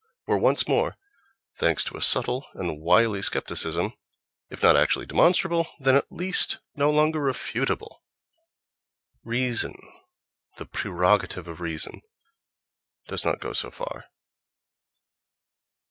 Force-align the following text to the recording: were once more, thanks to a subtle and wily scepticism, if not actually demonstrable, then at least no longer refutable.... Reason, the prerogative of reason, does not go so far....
were 0.25 0.35
once 0.35 0.67
more, 0.67 0.97
thanks 1.59 1.83
to 1.83 1.95
a 1.95 2.01
subtle 2.01 2.47
and 2.55 2.81
wily 2.81 3.21
scepticism, 3.21 3.93
if 4.49 4.63
not 4.63 4.75
actually 4.75 5.05
demonstrable, 5.05 5.67
then 5.79 5.95
at 5.95 6.11
least 6.11 6.57
no 6.75 6.89
longer 6.89 7.19
refutable.... 7.19 8.01
Reason, 9.23 9.77
the 10.57 10.65
prerogative 10.65 11.47
of 11.47 11.61
reason, 11.61 12.01
does 13.09 13.23
not 13.23 13.39
go 13.41 13.53
so 13.53 13.69
far.... 13.69 14.05